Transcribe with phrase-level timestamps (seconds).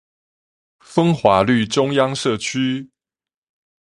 [0.79, 2.89] 風華綠中央社區